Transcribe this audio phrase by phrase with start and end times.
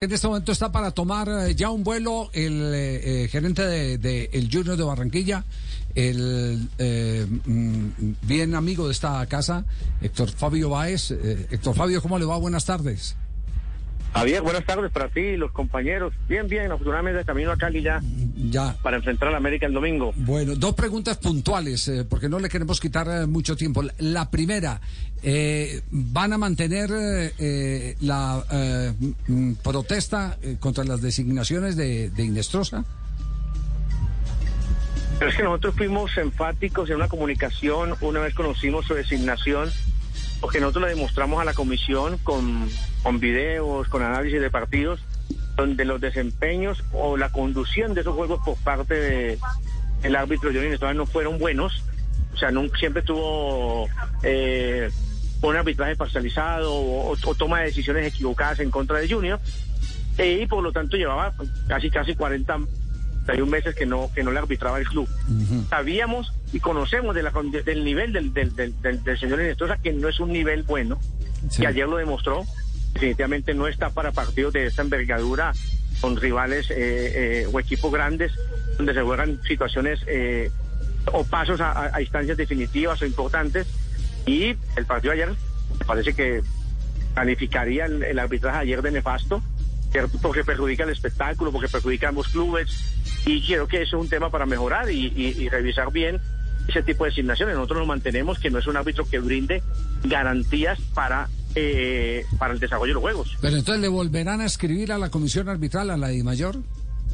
[0.00, 3.98] En este momento está para tomar eh, ya un vuelo el eh, eh, gerente de,
[3.98, 5.44] de, el Junior de Barranquilla,
[5.96, 7.88] el eh, mm,
[8.22, 9.64] bien amigo de esta casa,
[10.00, 11.10] Héctor Fabio Báez.
[11.10, 12.36] Héctor Fabio, ¿cómo le va?
[12.36, 13.16] Buenas tardes.
[14.14, 16.12] Javier, buenas tardes para ti y los compañeros.
[16.28, 18.00] Bien, bien, afortunadamente camino a Cali ya,
[18.50, 18.76] Ya.
[18.82, 20.12] para enfrentar a la América el domingo.
[20.16, 23.82] Bueno, dos preguntas puntuales, eh, porque no le queremos quitar eh, mucho tiempo.
[23.82, 24.80] La- La primera,
[25.22, 26.90] eh, ¿van a mantener
[28.00, 28.44] la
[29.28, 32.84] mm, protesta contra las designaciones de, de Inestrosa?
[35.18, 39.68] Pero es que nosotros fuimos enfáticos en una comunicación una vez conocimos su designación,
[40.40, 42.68] porque nosotros le demostramos a la comisión con,
[43.02, 45.00] con videos, con análisis de partidos,
[45.56, 49.38] donde los desempeños o la conducción de esos juegos por parte de
[50.02, 51.82] el árbitro Johnny Nestor no fueron buenos.
[52.34, 53.88] O sea, nunca, siempre tuvo
[54.22, 54.90] eh,
[55.42, 59.40] un arbitraje parcializado o, o toma de decisiones equivocadas en contra de Junior.
[60.18, 61.32] Eh, y por lo tanto llevaba
[61.68, 62.58] casi casi 40
[63.26, 65.08] 31 meses que no que no le arbitraba el club.
[65.68, 69.40] Sabíamos y conocemos de la con- de- del nivel del, del, del, del- del señor
[69.40, 70.98] Inestrosa que no es un nivel bueno,
[71.50, 71.60] Sí.
[71.62, 72.44] que ayer lo demostró.
[72.98, 75.52] Definitivamente no está para partidos de esta envergadura
[76.00, 76.74] con rivales eh,
[77.44, 78.32] eh, o equipos grandes
[78.76, 80.50] donde se juegan situaciones eh,
[81.12, 83.68] o pasos a, a- instancias definitivas o importantes.
[84.26, 85.36] Y el partido de ayer
[85.86, 86.42] parece que
[87.14, 89.42] calificaría el, el arbitraje ayer de nefasto,
[90.20, 94.08] porque perjudica el espectáculo, porque perjudica a ambos clubes, y creo que eso es un
[94.08, 96.20] tema para mejorar y revisar bien
[96.66, 97.54] ese tipo de designaciones.
[97.54, 99.62] Nosotros nos mantenemos que no es un árbitro que brinde
[100.04, 103.36] garantías para, eh, para el desarrollo de los juegos.
[103.40, 106.56] Pero entonces le volverán a escribir a la comisión arbitral, a la de mayor.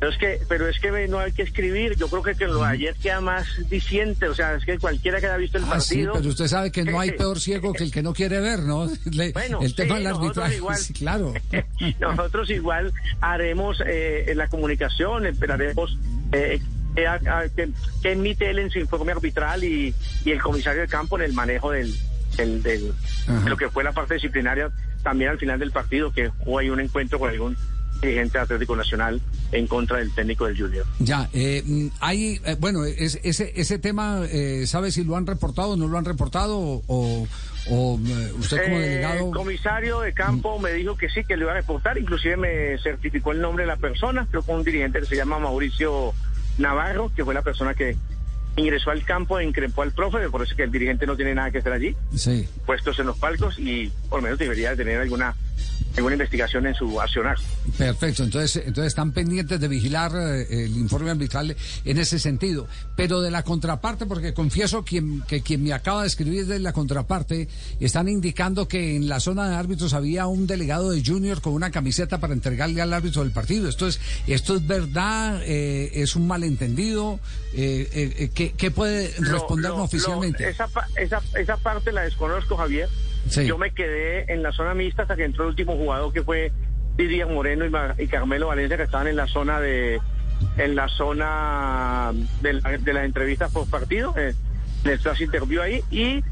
[0.00, 1.96] Pero es que, pero es que no hay que escribir.
[1.96, 4.28] Yo creo que, que lo de ayer queda más diciente.
[4.28, 6.12] O sea, es que cualquiera que haya visto el Ah, sí, partido.
[6.12, 8.88] pero usted sabe que no hay peor ciego que el que no quiere ver, ¿no?
[9.10, 10.76] Le- Bueno, el tema sí, del arbitraje, igual.
[10.76, 11.34] sí, claro.
[12.00, 15.98] Nosotros igual haremos eh, la comunicación, esperaremos
[16.30, 16.60] eh,
[17.56, 17.68] que-
[18.02, 19.92] que emite él en su informe arbitral y,
[20.24, 21.92] y el comisario de campo en el manejo del,
[22.44, 22.92] del-
[23.42, 24.70] de lo que fue la parte disciplinaria
[25.02, 27.56] también al final del partido, que hubo ahí un encuentro con algún
[28.00, 30.86] dirigente Atlético Nacional en contra del técnico del Junior.
[31.00, 35.26] Ya, eh, mm, hay, eh, bueno, es- ese, ese tema, eh, ¿sabe si lo han
[35.26, 36.82] reportado o no lo han reportado?
[36.86, 37.26] O,
[37.68, 39.26] eh, usted como Eh, delegado...
[39.28, 42.78] El comisario de campo me dijo que sí, que lo iba a reportar, inclusive me
[42.82, 46.12] certificó el nombre de la persona, creo que un dirigente que se llama Mauricio
[46.56, 47.96] Navarro, que fue la persona que
[48.56, 51.50] ingresó al campo e increpó al profe, me parece que el dirigente no tiene nada
[51.50, 52.48] que hacer allí, Sí.
[52.66, 55.34] puestos en los palcos y por lo menos debería de tener alguna,
[55.98, 57.36] alguna investigación en su accionar.
[57.76, 61.54] Perfecto, entonces, entonces están pendientes de vigilar eh, el informe arbitral
[61.84, 62.66] en ese sentido.
[62.96, 66.72] Pero de la contraparte, porque confieso quien, que quien me acaba de escribir de la
[66.72, 67.48] contraparte,
[67.80, 71.70] están indicando que en la zona de árbitros había un delegado de Junior con una
[71.70, 73.68] camiseta para entregarle al árbitro del partido.
[73.68, 77.20] Esto es, esto es verdad, Eh, es un malentendido.
[77.54, 80.42] Eh, ¿qué, qué puede respondernos lo- oficialmente?
[80.44, 82.88] lo- esa, pa- esa, esa parte la desconozco, Javier.
[83.46, 86.52] Yo me quedé en la zona mixta hasta que entró el último jugador que fue
[86.96, 87.64] Didier Moreno
[87.98, 90.00] y, Carmelo Valencia, que estaban en la zona de
[90.56, 92.12] en la zona
[92.42, 94.14] de, la- de las entrevistas por partido.
[94.16, 94.34] Eh,
[94.84, 96.22] les se interview ahí y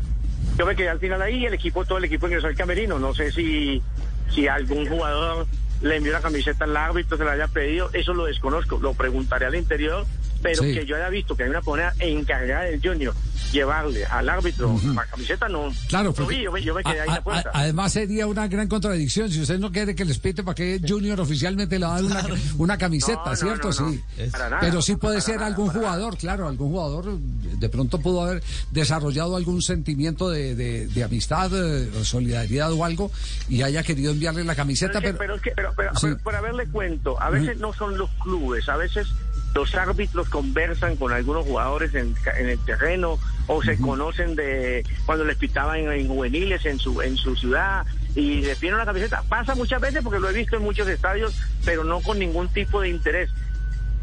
[0.57, 2.99] yo me quedé al final ahí y el equipo, todo el equipo ingresó al camerino.
[2.99, 3.83] No sé si,
[4.31, 5.47] si algún jugador
[5.83, 9.47] le envió la camiseta al árbitro, se la haya pedido, eso lo desconozco, lo preguntaré
[9.47, 10.07] al interior,
[10.47, 10.75] pero Sí.
[10.75, 13.15] que yo haya visto que hay una persona encargada del Junior
[13.53, 15.73] llevarle al árbitro la camiseta, no.
[15.89, 17.51] Claro, yo, me- yo me quedé ahí en la puerta.
[17.53, 19.31] a- además sería una gran contradicción.
[19.31, 22.27] Si usted no quiere que les pite, ¿para qué Junior oficialmente le va a dar
[22.27, 23.71] una, una camiseta, No, cierto?
[23.71, 23.91] no, no.
[23.93, 24.03] Sí.
[24.31, 27.99] Para nada, Pero sí puede para ser nada, algún jugador, claro, algún jugador de pronto
[28.01, 28.43] pudo haber
[28.73, 33.11] desarrollado algún sentimiento de, de- de amistad, eh, o solidaridad o algo
[33.49, 35.34] y haya querido enviarle la camiseta, Pero pero...
[35.37, 36.07] es que, pero, pero, Sí.
[36.09, 39.07] pero- pero a ver, le cuento, a veces no son los clubes, a veces
[39.56, 45.25] los árbitros conversan con algunos jugadores en, en el terreno o se conocen de cuando
[45.25, 49.22] les pitaban en, en juveniles en su en su ciudad y les piden una camiseta.
[49.31, 51.34] Pasa muchas veces porque lo he visto en muchos estadios,
[51.65, 53.31] pero no con ningún tipo de interés.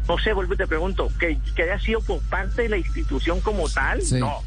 [0.08, 3.40] No sé, vuelvo y te pregunto, que, que haya sido por parte de la institución
[3.40, 4.16] como tal, Sí.
[4.18, 4.42] no.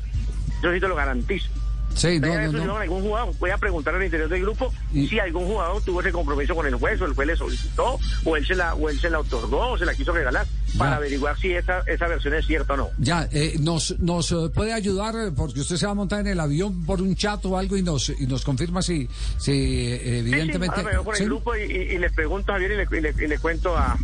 [0.61, 1.49] Yo sí te lo garantizo.
[1.97, 2.77] Sí, no, haber no, no.
[2.77, 3.33] algún jugador.
[3.39, 6.65] Voy a preguntar al interior del grupo Y- si algún jugador tuvo ese compromiso con
[6.67, 9.19] el juez o el juez le solicitó o él se la, o él se la
[9.19, 10.45] otorgó o se la quiso regalar
[10.77, 10.95] para Ya.
[10.97, 12.89] averiguar si esa, esa versión es cierta o no.
[12.99, 16.27] Ya, eh, nos, nos eh, puede ayudar eh, porque usted se va a montar en
[16.27, 19.07] el avión por un chat o algo y nos, y nos confirma si,
[19.37, 20.75] si eh, Sí, sí, evidentemente...
[20.75, 22.97] ahora me veo por el grupo y, y- y les pregunto a Javier y le,
[22.97, 23.97] y le- y le cuento a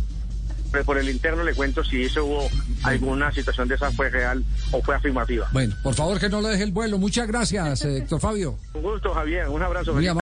[0.82, 2.48] por el interno le cuento si eso hubo
[2.82, 4.42] alguna situación de esa fue real
[4.72, 5.46] o fue afirmativa.
[5.52, 6.98] Bueno, por favor que no lo deje el vuelo.
[6.98, 8.58] Muchas gracias, eh, Héctor Fabio.
[8.74, 9.48] Un gusto, Javier.
[9.48, 9.92] Un abrazo.